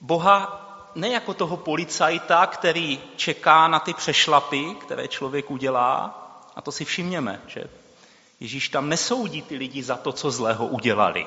Boha 0.00 0.66
ne 0.94 1.08
jako 1.08 1.34
toho 1.34 1.56
policajta, 1.56 2.46
který 2.46 3.00
čeká 3.16 3.68
na 3.68 3.80
ty 3.80 3.94
přešlapy, 3.94 4.74
které 4.80 5.08
člověk 5.08 5.50
udělá, 5.50 6.16
a 6.56 6.62
to 6.62 6.72
si 6.72 6.84
všimněme, 6.84 7.42
že 7.46 7.64
Ježíš 8.40 8.68
tam 8.68 8.88
nesoudí 8.88 9.42
ty 9.42 9.56
lidi 9.56 9.82
za 9.82 9.96
to, 9.96 10.12
co 10.12 10.30
zlého 10.30 10.66
udělali. 10.66 11.26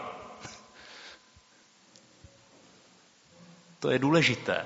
To 3.79 3.91
je 3.91 3.99
důležité. 3.99 4.65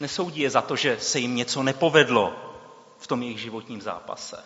Nesoudí 0.00 0.40
je 0.40 0.50
za 0.50 0.62
to, 0.62 0.76
že 0.76 1.00
se 1.00 1.18
jim 1.18 1.36
něco 1.36 1.62
nepovedlo 1.62 2.56
v 2.98 3.06
tom 3.06 3.22
jejich 3.22 3.40
životním 3.40 3.82
zápase. 3.82 4.44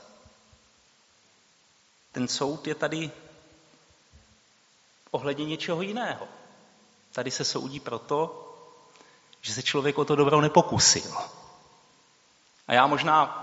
Ten 2.12 2.28
soud 2.28 2.66
je 2.66 2.74
tady 2.74 3.10
ohledně 5.14 5.44
něčeho 5.44 5.82
jiného. 5.82 6.28
Tady 7.12 7.30
se 7.30 7.44
soudí 7.44 7.80
proto, 7.80 8.50
že 9.40 9.54
se 9.54 9.62
člověk 9.62 9.98
o 9.98 10.04
to 10.04 10.16
dobro 10.16 10.40
nepokusil. 10.40 11.14
A 12.68 12.72
já 12.72 12.86
možná 12.86 13.40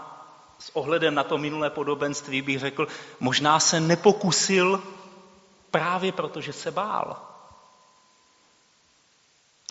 s 0.60 0.76
ohledem 0.76 1.16
na 1.16 1.24
to 1.24 1.38
minulé 1.38 1.70
podobenství 1.70 2.42
bych 2.42 2.60
řekl, 2.60 2.88
možná 3.20 3.60
se 3.60 3.80
nepokusil 3.80 4.84
právě 5.72 6.12
proto, 6.12 6.42
že 6.42 6.54
se 6.54 6.72
bál. 6.72 7.22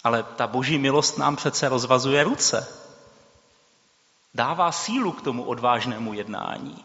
Ale 0.05 0.23
ta 0.23 0.47
boží 0.47 0.79
milost 0.79 1.19
nám 1.19 1.37
přece 1.37 1.69
rozvazuje 1.69 2.25
ruce. 2.25 2.69
Dává 4.35 4.73
sílu 4.73 5.13
k 5.13 5.23
tomu 5.23 5.45
odvážnému 5.45 6.15
jednání. 6.15 6.85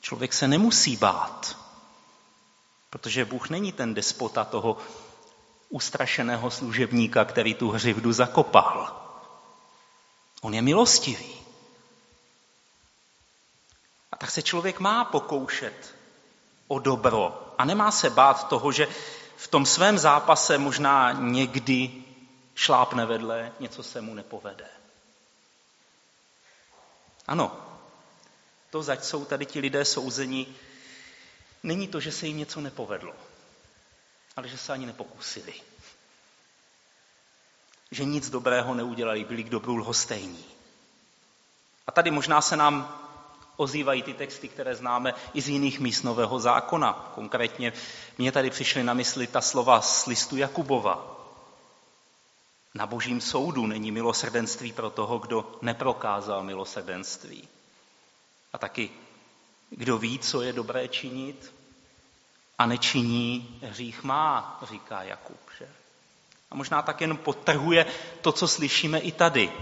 Člověk 0.00 0.32
se 0.32 0.48
nemusí 0.48 0.96
bát, 0.96 1.56
protože 2.90 3.24
Bůh 3.24 3.50
není 3.50 3.72
ten 3.72 3.94
despota 3.94 4.44
toho 4.44 4.78
ustrašeného 5.68 6.50
služebníka, 6.50 7.24
který 7.24 7.54
tu 7.54 7.70
hřivdu 7.70 8.12
zakopal. 8.12 8.96
On 10.42 10.54
je 10.54 10.62
milostivý. 10.62 11.34
A 14.12 14.16
tak 14.16 14.30
se 14.30 14.42
člověk 14.42 14.80
má 14.80 15.04
pokoušet 15.04 15.94
o 16.68 16.78
dobro 16.78 17.54
a 17.58 17.64
nemá 17.64 17.90
se 17.90 18.10
bát 18.10 18.48
toho, 18.48 18.72
že 18.72 18.88
v 19.36 19.48
tom 19.48 19.66
svém 19.66 19.98
zápase 19.98 20.58
možná 20.58 21.12
někdy 21.12 22.04
šlápne 22.54 23.06
vedle, 23.06 23.52
něco 23.60 23.82
se 23.82 24.00
mu 24.00 24.14
nepovede. 24.14 24.66
Ano, 27.26 27.56
to, 28.70 28.82
zač 28.82 29.02
jsou 29.02 29.24
tady 29.24 29.46
ti 29.46 29.60
lidé 29.60 29.84
souzení, 29.84 30.56
není 31.62 31.88
to, 31.88 32.00
že 32.00 32.12
se 32.12 32.26
jim 32.26 32.36
něco 32.36 32.60
nepovedlo, 32.60 33.12
ale 34.36 34.48
že 34.48 34.58
se 34.58 34.72
ani 34.72 34.86
nepokusili. 34.86 35.54
Že 37.90 38.04
nic 38.04 38.30
dobrého 38.30 38.74
neudělali, 38.74 39.24
byli 39.24 39.44
k 39.44 39.50
dobru 39.50 39.76
lhostejní. 39.76 40.44
A 41.86 41.92
tady 41.92 42.10
možná 42.10 42.40
se 42.40 42.56
nám 42.56 43.00
ozývají 43.56 44.02
ty 44.02 44.14
texty, 44.14 44.48
které 44.48 44.74
známe 44.74 45.14
i 45.34 45.40
z 45.40 45.48
jiných 45.48 45.80
míst 45.80 46.02
Nového 46.02 46.40
zákona. 46.40 47.12
Konkrétně 47.14 47.72
mě 48.18 48.32
tady 48.32 48.50
přišly 48.50 48.82
na 48.82 48.94
mysli 48.94 49.26
ta 49.26 49.40
slova 49.40 49.80
z 49.80 50.06
listu 50.06 50.36
Jakubova. 50.36 51.16
Na 52.74 52.86
božím 52.86 53.20
soudu 53.20 53.66
není 53.66 53.92
milosrdenství 53.92 54.72
pro 54.72 54.90
toho, 54.90 55.18
kdo 55.18 55.58
neprokázal 55.62 56.42
milosrdenství. 56.42 57.48
A 58.52 58.58
taky, 58.58 58.90
kdo 59.70 59.98
ví, 59.98 60.18
co 60.18 60.42
je 60.42 60.52
dobré 60.52 60.88
činit 60.88 61.54
a 62.58 62.66
nečiní 62.66 63.58
hřích 63.62 64.02
má, 64.02 64.60
říká 64.70 65.02
Jakub. 65.02 65.40
Že? 65.58 65.68
A 66.50 66.54
možná 66.54 66.82
tak 66.82 67.00
jen 67.00 67.16
potrhuje 67.16 67.86
to, 68.20 68.32
co 68.32 68.48
slyšíme 68.48 68.98
i 68.98 69.12
tady. 69.12 69.52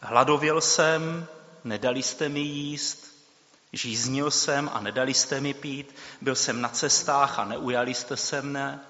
Hladověl 0.00 0.60
jsem, 0.60 1.26
nedali 1.64 2.02
jste 2.02 2.28
mi 2.28 2.40
jíst, 2.40 3.16
žíznil 3.72 4.30
jsem 4.30 4.70
a 4.72 4.80
nedali 4.80 5.14
jste 5.14 5.40
mi 5.40 5.54
pít, 5.54 5.94
byl 6.20 6.34
jsem 6.34 6.60
na 6.60 6.68
cestách 6.68 7.38
a 7.38 7.44
neujali 7.44 7.94
jste 7.94 8.16
se 8.16 8.42
mne, 8.42 8.80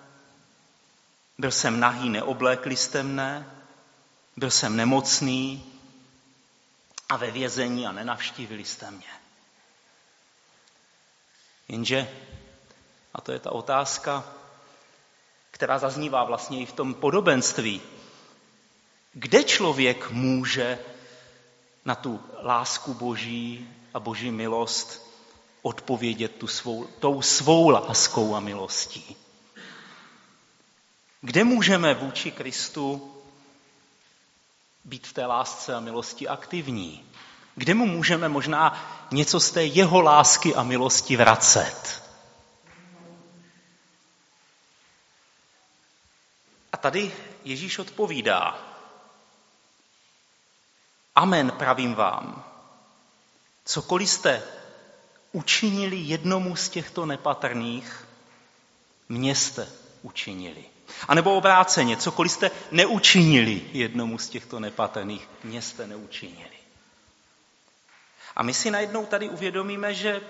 byl 1.38 1.50
jsem 1.50 1.80
nahý, 1.80 2.11
neoblékli 2.11 2.76
jste 2.76 3.02
mne, 3.02 3.50
byl 4.37 4.50
jsem 4.50 4.76
nemocný 4.76 5.73
a 7.09 7.16
ve 7.16 7.30
vězení 7.30 7.87
a 7.87 7.92
nenavštívili 7.92 8.64
jste 8.64 8.90
mě. 8.90 9.25
Jenže, 11.68 12.11
a 13.14 13.20
to 13.20 13.32
je 13.32 13.38
ta 13.38 13.52
otázka, 13.52 14.25
která 15.50 15.78
zaznívá 15.78 16.25
vlastně 16.25 16.61
i 16.61 16.66
v 16.66 16.73
tom 16.73 16.94
podobenství, 16.94 17.80
kde 19.12 19.44
člověk 19.44 20.11
může 20.11 20.78
na 21.85 21.94
tu 21.94 22.20
lásku 22.42 22.94
Boží 22.94 23.68
a 23.94 24.00
Boží 24.00 24.30
milost 24.30 25.06
odpovědět 25.62 26.37
tu 26.37 26.46
svou, 26.46 26.87
tou 26.87 27.23
svou 27.23 27.68
láskou 27.68 28.35
a 28.35 28.40
milostí. 28.40 29.16
Kde 31.20 31.44
můžeme 31.44 31.94
vůči 31.94 32.30
Kristu 32.30 33.14
být 34.85 35.06
v 35.06 35.12
té 35.12 35.26
lásce 35.26 35.75
a 35.75 35.80
milosti 35.80 36.28
aktivní? 36.28 37.05
Kde 37.56 37.75
mu 37.75 37.86
můžeme 37.86 38.28
možná 38.28 38.88
něco 39.10 39.40
z 39.40 39.50
té 39.50 39.64
jeho 39.64 40.00
lásky 40.00 40.54
a 40.54 40.62
milosti 40.62 41.16
vracet? 41.16 42.02
A 46.72 46.76
tady 46.76 47.12
Ježíš 47.44 47.78
odpovídá. 47.78 48.58
Amen, 51.14 51.50
pravím 51.50 51.94
vám. 51.94 52.44
Cokoliv 53.64 54.10
jste 54.10 54.42
učinili 55.32 55.96
jednomu 55.96 56.56
z 56.56 56.68
těchto 56.68 57.06
nepatrných, 57.06 58.08
mě 59.08 59.34
jste 59.34 59.68
učinili. 60.02 60.64
A 61.08 61.14
nebo 61.14 61.36
obráceně, 61.36 61.96
cokoliv 61.96 62.32
jste 62.32 62.50
neučinili 62.70 63.62
jednomu 63.72 64.18
z 64.18 64.28
těchto 64.28 64.60
nepatrných, 64.60 65.28
mě 65.44 65.62
jste 65.62 65.86
neučinili. 65.86 66.55
A 68.37 68.43
my 68.43 68.55
si 68.55 68.71
najednou 68.71 69.07
tady 69.07 69.28
uvědomíme, 69.28 69.95
že 69.95 70.21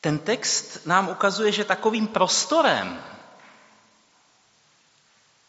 ten 0.00 0.18
text 0.18 0.86
nám 0.86 1.08
ukazuje, 1.08 1.52
že 1.52 1.64
takovým 1.64 2.06
prostorem, 2.06 3.04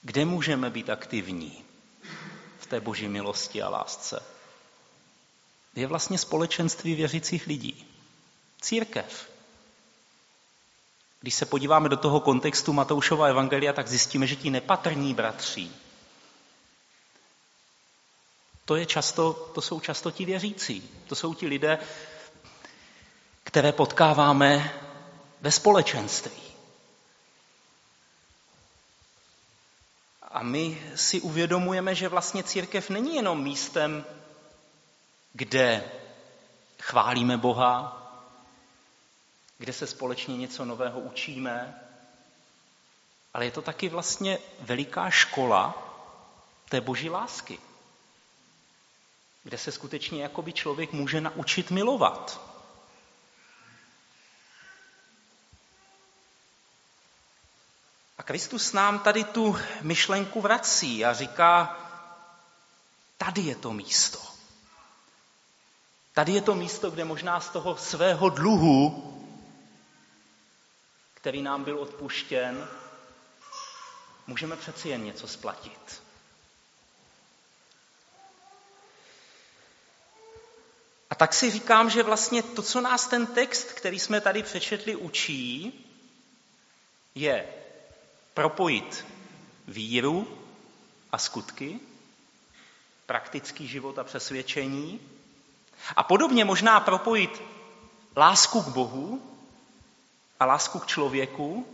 kde 0.02 0.26
můžeme 0.26 0.70
být 0.70 0.90
aktivní 0.90 1.66
v 2.60 2.66
té 2.66 2.80
boží 2.80 3.08
milosti 3.08 3.62
a 3.62 3.70
lásce, 3.70 4.24
je 5.76 5.88
vlastně 5.88 6.18
společenství 6.18 6.96
věřících 6.96 7.48
lidí. 7.48 7.88
Církev. 8.62 9.30
Když 11.22 11.36
se 11.36 11.46
podíváme 11.46 11.90
do 11.90 11.98
toho 11.98 12.20
kontextu 12.20 12.74
Matoušova 12.74 13.28
evangelia, 13.28 13.74
tak 13.74 13.88
zjistíme, 13.88 14.28
že 14.28 14.36
ti 14.36 14.50
nepatrní 14.50 15.14
bratří, 15.14 15.76
to, 18.66 18.76
je 18.76 18.86
často, 18.86 19.34
to 19.34 19.62
jsou 19.62 19.80
často 19.80 20.12
ti 20.12 20.26
věřící. 20.26 20.90
To 21.08 21.16
jsou 21.16 21.34
ti 21.34 21.48
lidé, 21.48 21.80
které 23.44 23.72
potkáváme 23.72 24.74
ve 25.42 25.52
společenství. 25.52 26.42
A 30.22 30.44
my 30.44 30.92
si 30.96 31.22
uvědomujeme, 31.22 31.96
že 31.96 32.08
vlastně 32.08 32.44
církev 32.44 32.90
není 32.90 33.16
jenom 33.16 33.44
místem, 33.44 34.06
kde 35.34 35.92
chválíme 36.80 37.38
Boha, 37.38 37.98
kde 39.58 39.74
se 39.74 39.88
společně 39.88 40.38
něco 40.38 40.66
nového 40.66 41.00
učíme, 41.00 41.82
ale 43.34 43.46
je 43.46 43.52
to 43.52 43.62
taky 43.62 43.90
vlastně 43.90 44.40
veliká 44.60 45.10
škola 45.10 45.88
té 46.70 46.82
boží 46.82 47.10
lásky, 47.10 47.60
kde 49.44 49.58
se 49.58 49.72
skutečně 49.72 50.24
jakoby 50.24 50.54
člověk 50.54 50.94
může 50.94 51.22
naučit 51.22 51.72
milovat. 51.72 52.42
A 58.18 58.24
Kristus 58.24 58.74
nám 58.74 59.00
tady 59.00 59.24
tu 59.24 59.58
myšlenku 59.82 60.42
vrací 60.42 61.06
a 61.06 61.14
říká, 61.14 61.78
tady 63.18 63.42
je 63.42 63.56
to 63.56 63.74
místo. 63.74 64.20
Tady 66.14 66.32
je 66.32 66.42
to 66.42 66.56
místo, 66.56 66.92
kde 66.92 67.06
možná 67.06 67.40
z 67.40 67.50
toho 67.50 67.78
svého 67.78 68.30
dluhu, 68.30 69.08
který 71.14 71.42
nám 71.42 71.64
byl 71.64 71.80
odpuštěn, 71.80 72.68
můžeme 74.28 74.56
přeci 74.56 74.90
jen 74.90 75.04
něco 75.04 75.28
splatit. 75.28 76.04
A 81.12 81.16
tak 81.16 81.34
si 81.34 81.52
říkám, 81.52 81.90
že 81.90 82.04
vlastně 82.04 82.44
to, 82.44 82.62
co 82.62 82.82
nás 82.82 83.08
ten 83.08 83.28
text, 83.28 83.64
který 83.64 84.00
jsme 84.00 84.22
tady 84.22 84.44
přečetli, 84.44 84.96
učí, 84.96 85.74
je 87.16 87.46
propojit 88.34 89.06
víru 89.68 90.38
a 91.12 91.18
skutky, 91.18 91.80
praktický 93.06 93.68
život 93.68 94.00
a 94.00 94.04
přesvědčení 94.04 95.00
a 95.96 96.04
podobně 96.04 96.46
možná 96.46 96.80
propojit 96.80 97.42
lásku 98.18 98.62
k 98.62 98.68
Bohu 98.68 99.22
a 100.40 100.46
lásku 100.46 100.80
k 100.80 100.88
člověku 100.88 101.68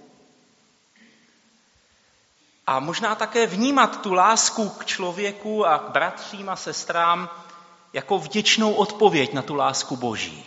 a 2.67 2.80
možná 2.80 3.15
také 3.15 3.47
vnímat 3.47 4.02
tu 4.02 4.13
lásku 4.13 4.69
k 4.69 4.86
člověku 4.86 5.65
a 5.65 5.80
k 5.80 5.89
bratřím 5.89 6.50
a 6.50 6.56
sestrám 6.56 7.30
jako 7.98 8.20
vděčnou 8.20 8.74
odpověď 8.74 9.34
na 9.34 9.42
tu 9.42 9.56
lásku 9.56 9.96
Boží. 9.98 10.46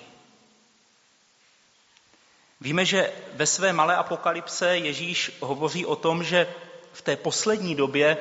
Víme, 2.61 2.85
že 2.85 3.13
ve 3.33 3.47
své 3.47 3.73
malé 3.73 3.97
apokalypse 3.97 4.77
Ježíš 4.77 5.33
hovoří 5.41 5.87
o 5.87 5.97
tom, 5.97 6.25
že 6.25 6.55
v 6.93 7.03
té 7.03 7.17
poslední 7.17 7.75
době 7.75 8.17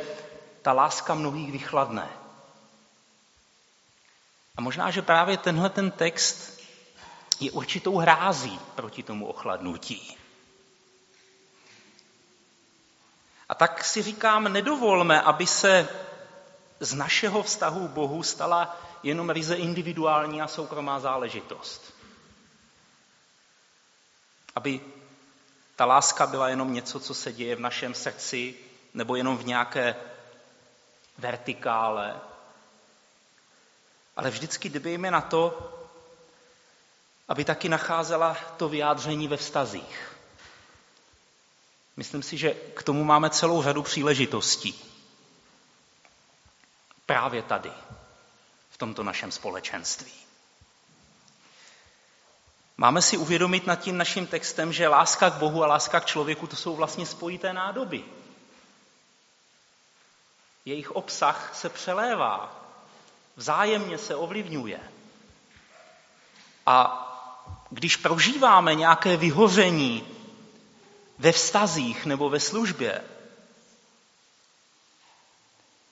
ta 0.62 0.74
láska 0.74 1.14
mnohých 1.14 1.52
vychladne. 1.52 2.10
A 4.58 4.62
možná, 4.62 4.92
že 4.92 5.02
právě 5.02 5.38
tenhle 5.38 5.70
ten 5.70 5.92
text 5.92 6.62
je 7.40 7.52
určitou 7.52 7.98
hrází 7.98 8.60
proti 8.76 9.04
tomu 9.04 9.28
ochladnutí. 9.28 10.18
A 13.50 13.56
tak 13.56 13.84
si 13.84 14.02
říkám, 14.02 14.54
nedovolme, 14.54 15.22
aby 15.22 15.48
se 15.48 15.88
z 16.80 16.94
našeho 16.94 17.44
vztahu 17.44 17.88
k 17.88 17.92
Bohu 17.92 18.24
stala 18.24 18.78
jenom 19.04 19.30
ryze 19.30 19.56
individuální 19.56 20.42
a 20.42 20.48
soukromá 20.48 21.00
záležitost. 21.00 21.94
Aby 24.56 24.82
ta 25.76 25.86
láska 25.86 26.28
byla 26.28 26.50
jenom 26.50 26.74
něco, 26.74 27.00
co 27.00 27.14
se 27.14 27.34
děje 27.34 27.56
v 27.56 27.60
našem 27.60 27.94
srdci, 27.94 28.56
nebo 28.94 29.16
jenom 29.16 29.38
v 29.38 29.46
nějaké 29.46 29.96
vertikále. 31.18 32.16
Ale 34.16 34.30
vždycky 34.30 34.70
dbejme 34.70 35.12
na 35.12 35.22
to, 35.22 35.72
aby 37.28 37.46
taky 37.46 37.70
nacházela 37.70 38.38
to 38.58 38.70
vyjádření 38.70 39.28
ve 39.28 39.38
vztazích. 39.38 40.16
Myslím 41.98 42.24
si, 42.24 42.38
že 42.38 42.54
k 42.54 42.84
tomu 42.84 43.04
máme 43.04 43.30
celou 43.30 43.64
řadu 43.64 43.84
příležitostí. 43.84 44.89
Právě 47.10 47.44
tady, 47.44 47.72
v 48.70 48.78
tomto 48.78 49.04
našem 49.04 49.32
společenství. 49.32 50.12
Máme 52.78 53.02
si 53.02 53.18
uvědomit 53.18 53.68
nad 53.68 53.76
tím 53.76 53.98
naším 53.98 54.28
textem, 54.28 54.74
že 54.74 54.88
láska 54.88 55.30
k 55.30 55.34
Bohu 55.34 55.64
a 55.64 55.68
láska 55.68 56.00
k 56.00 56.06
člověku 56.06 56.48
to 56.48 56.56
jsou 56.56 56.76
vlastně 56.76 57.06
spojité 57.06 57.54
nádoby. 57.54 58.06
Jejich 60.66 60.92
obsah 60.92 61.56
se 61.56 61.70
přelévá, 61.70 62.56
vzájemně 63.36 63.98
se 63.98 64.16
ovlivňuje. 64.16 64.80
A 66.66 67.06
když 67.70 67.96
prožíváme 67.96 68.76
nějaké 68.76 69.18
vyhoření 69.18 70.08
ve 71.18 71.32
vztazích 71.32 72.06
nebo 72.06 72.30
ve 72.30 72.40
službě, 72.40 73.04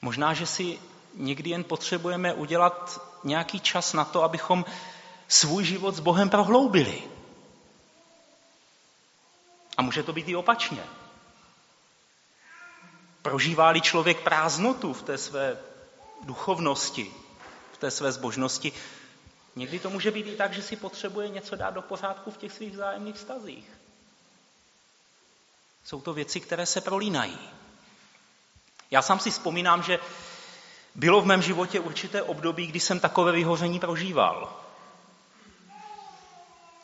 možná, 0.01 0.34
že 0.34 0.45
si 0.45 0.80
někdy 1.17 1.49
jen 1.49 1.63
potřebujeme 1.63 2.34
udělat 2.34 3.01
nějaký 3.23 3.60
čas 3.60 3.93
na 3.93 4.06
to, 4.06 4.23
abychom 4.23 4.65
svůj 5.27 5.63
život 5.63 5.95
s 5.95 5.99
Bohem 5.99 6.30
prohloubili. 6.30 7.03
A 9.77 9.82
může 9.82 10.03
to 10.03 10.13
být 10.13 10.27
i 10.27 10.36
opačně. 10.36 10.84
Prožívá-li 13.21 13.82
člověk 13.82 14.23
prázdnotu 14.23 14.93
v 14.93 15.01
té 15.01 15.17
své 15.17 15.58
duchovnosti, 16.23 17.12
v 17.71 17.77
té 17.77 17.91
své 17.91 18.12
zbožnosti, 18.12 18.71
někdy 19.56 19.80
to 19.80 19.89
může 19.89 20.12
být 20.12 20.27
i 20.27 20.36
tak, 20.36 20.53
že 20.53 20.62
si 20.62 20.75
potřebuje 20.75 21.30
něco 21.30 21.56
dát 21.56 21.73
do 21.73 21.82
pořádku 21.82 22.32
v 22.32 22.38
těch 22.38 22.51
svých 22.51 22.73
vzájemných 22.73 23.15
vztazích. 23.15 23.69
Jsou 25.84 26.01
to 26.01 26.13
věci, 26.13 26.39
které 26.39 26.65
se 26.65 26.82
prolínají. 26.82 27.39
Já 28.91 29.01
sám 29.01 29.19
si 29.19 29.32
vzpomínám, 29.32 29.84
že 29.84 29.99
bylo 30.97 31.21
v 31.21 31.25
mém 31.25 31.41
životě 31.41 31.79
určité 31.79 32.23
období, 32.23 32.67
kdy 32.67 32.79
jsem 32.79 32.99
takové 32.99 33.31
vyhoření 33.31 33.79
prožíval. 33.79 34.62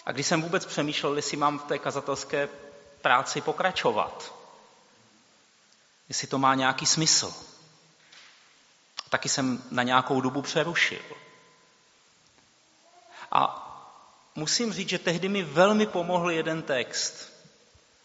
A 0.06 0.12
když 0.12 0.28
jsem 0.28 0.42
vůbec 0.42 0.66
přemýšlel, 0.66 1.16
jestli 1.16 1.38
mám 1.38 1.60
v 1.60 1.64
té 1.64 1.80
kazatelské 1.80 2.50
práci 3.02 3.42
pokračovat. 3.42 4.34
Jestli 6.10 6.28
to 6.28 6.38
má 6.38 6.56
nějaký 6.56 6.86
smysl. 6.86 7.34
Taky 9.10 9.30
jsem 9.30 9.64
na 9.72 9.84
nějakou 9.84 10.22
dobu 10.22 10.42
přerušil. 10.42 11.02
A 13.32 13.70
musím 14.36 14.74
říct, 14.74 14.90
že 14.90 15.00
tehdy 15.00 15.30
mi 15.30 15.44
velmi 15.44 15.86
pomohl 15.86 16.32
jeden 16.32 16.62
text. 16.62 17.34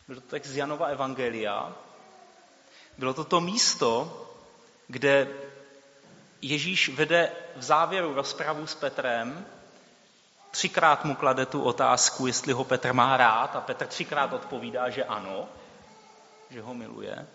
Byl 0.07 0.16
to 0.16 0.21
text 0.21 0.49
z 0.49 0.57
Janova 0.57 0.87
Evangelia. 0.87 1.77
Bylo 2.99 3.14
to 3.14 3.25
to 3.25 3.40
místo, 3.40 4.25
kde 4.87 5.29
Ježíš 6.42 6.88
vede 6.88 7.33
v 7.57 7.62
závěru 7.62 8.14
rozpravu 8.14 8.66
s 8.66 8.74
Petrem 8.74 9.46
Třikrát 10.51 11.05
mu 11.05 11.14
klade 11.14 11.46
tu 11.46 11.62
otázku, 11.62 12.27
jestli 12.27 12.53
ho 12.53 12.64
Petr 12.64 12.92
má 12.92 13.16
rád 13.16 13.57
a 13.57 13.61
Petr 13.61 13.87
třikrát 13.87 14.33
odpovídá, 14.33 14.90
že 14.90 15.05
ano, 15.05 15.48
že 16.51 16.62
ho 16.62 16.74
miluje. 16.74 17.29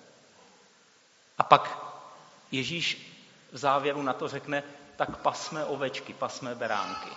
A 1.37 1.43
pak 1.43 1.77
Ježíš 2.51 3.17
v 3.51 3.57
závěru 3.57 4.01
na 4.01 4.13
to 4.13 4.27
řekne, 4.27 4.63
tak 4.95 5.17
pasme 5.17 5.65
ovečky, 5.65 6.13
pasme 6.13 6.55
beránky. 6.55 7.09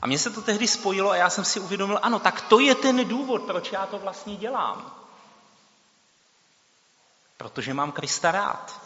A 0.00 0.06
mně 0.06 0.18
se 0.18 0.30
to 0.30 0.42
tehdy 0.42 0.68
spojilo 0.68 1.10
a 1.10 1.16
já 1.16 1.30
jsem 1.30 1.44
si 1.44 1.60
uvědomil, 1.60 1.98
ano, 2.02 2.18
tak 2.18 2.40
to 2.40 2.58
je 2.58 2.74
ten 2.74 3.08
důvod, 3.08 3.42
proč 3.42 3.72
já 3.72 3.86
to 3.86 3.98
vlastně 3.98 4.36
dělám. 4.36 4.94
Protože 7.36 7.74
mám 7.74 7.92
Krista 7.92 8.30
rád. 8.30 8.80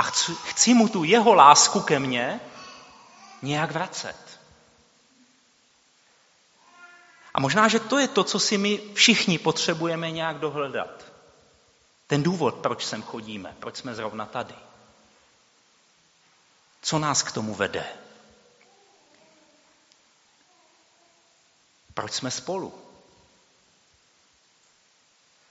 A 0.00 0.02
chci, 0.02 0.34
chci 0.34 0.74
mu 0.74 0.88
tu 0.88 1.04
jeho 1.04 1.34
lásku 1.34 1.80
ke 1.80 1.98
mně 1.98 2.40
nějak 3.42 3.70
vracet. 3.72 4.40
A 7.34 7.40
možná, 7.40 7.68
že 7.68 7.80
to 7.80 7.98
je 7.98 8.08
to, 8.08 8.24
co 8.24 8.40
si 8.40 8.58
my 8.58 8.80
všichni 8.94 9.38
potřebujeme 9.38 10.10
nějak 10.10 10.38
dohledat. 10.38 11.04
Ten 12.06 12.22
důvod, 12.22 12.54
proč 12.54 12.84
sem 12.84 13.02
chodíme, 13.02 13.56
proč 13.60 13.76
jsme 13.76 13.94
zrovna 13.94 14.26
tady. 14.26 14.54
Co 16.82 16.98
nás 16.98 17.22
k 17.22 17.32
tomu 17.32 17.54
vede? 17.54 17.86
Proč 21.94 22.12
jsme 22.12 22.30
spolu? 22.30 22.74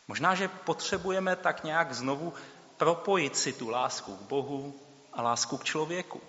Možná, 0.08 0.36
že 0.36 0.48
potřebujeme 0.48 1.36
tak 1.36 1.64
nějak 1.64 1.94
znovu 1.94 2.34
propojit 2.80 3.38
si 3.38 3.54
tu 3.54 3.70
lásku 3.70 4.16
k 4.16 4.22
Bohu 4.22 4.80
a 5.14 5.22
lásku 5.22 5.58
k 5.58 5.64
člověku 5.64 6.22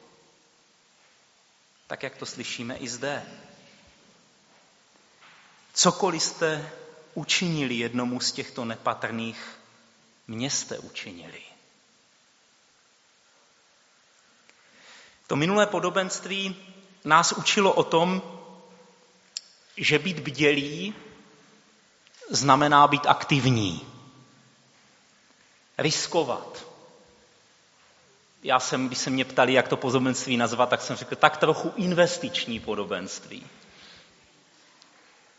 tak 1.90 2.02
jak 2.02 2.16
to 2.16 2.26
slyšíme 2.26 2.76
i 2.76 2.88
zde. 2.88 3.26
Cokoliv 5.74 6.22
jste 6.22 6.72
učinili 7.14 7.74
jednomu 7.74 8.20
z 8.20 8.32
těchto 8.32 8.64
nepatrných, 8.64 9.58
mě 10.28 10.50
jste 10.50 10.78
učinili. 10.78 11.42
To 15.26 15.36
minulé 15.36 15.66
podobenství 15.66 16.56
nás 17.04 17.32
učilo 17.32 17.72
o 17.72 17.84
tom, 17.84 18.22
že 19.76 19.98
být 19.98 20.18
bdělý 20.18 20.94
znamená 22.30 22.86
být 22.86 23.06
aktivní, 23.06 23.89
riskovat, 25.80 26.66
já 28.42 28.60
jsem, 28.60 28.86
když 28.86 28.98
se 28.98 29.10
mě 29.10 29.24
ptali, 29.24 29.52
jak 29.52 29.68
to 29.68 29.76
podobenství 29.76 30.36
nazvat, 30.36 30.68
tak 30.68 30.82
jsem 30.82 30.96
řekl, 30.96 31.16
tak 31.16 31.36
trochu 31.36 31.72
investiční 31.76 32.60
podobenství. 32.60 33.46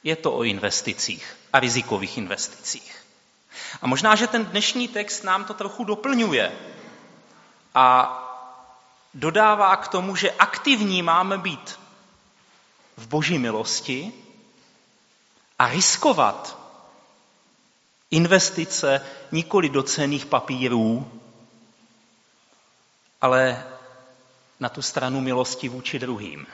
Je 0.03 0.15
to 0.15 0.33
o 0.33 0.43
investicích 0.43 1.37
a 1.53 1.59
rizikových 1.59 2.17
investicích. 2.17 3.05
A 3.81 3.87
možná, 3.87 4.15
že 4.15 4.27
ten 4.27 4.45
dnešní 4.45 4.87
text 4.87 5.23
nám 5.23 5.45
to 5.45 5.53
trochu 5.53 5.83
doplňuje 5.83 6.51
a 7.75 8.17
dodává 9.13 9.75
k 9.75 9.87
tomu, 9.87 10.15
že 10.15 10.31
aktivní 10.31 11.01
máme 11.01 11.37
být 11.37 11.79
v 12.97 13.07
boží 13.07 13.39
milosti 13.39 14.13
a 15.59 15.69
riskovat 15.69 16.60
investice 18.11 19.01
nikoli 19.31 19.69
do 19.69 19.83
cených 19.83 20.25
papírů, 20.25 21.11
ale 23.21 23.63
na 24.59 24.69
tu 24.69 24.81
stranu 24.81 25.21
milosti 25.21 25.69
vůči 25.69 25.99
druhým. 25.99 26.47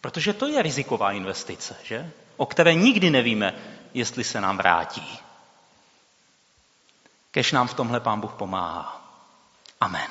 Protože 0.00 0.32
to 0.32 0.46
je 0.46 0.62
riziková 0.62 1.12
investice, 1.12 1.76
že? 1.82 2.10
O 2.36 2.46
které 2.46 2.74
nikdy 2.74 3.10
nevíme, 3.10 3.54
jestli 3.94 4.24
se 4.24 4.40
nám 4.40 4.56
vrátí. 4.56 5.18
Kež 7.30 7.52
nám 7.52 7.68
v 7.68 7.74
tomhle 7.74 8.00
pán 8.00 8.20
Bůh 8.20 8.32
pomáhá. 8.32 9.02
Amen. 9.80 10.10